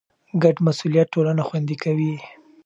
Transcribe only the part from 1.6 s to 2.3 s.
کوي.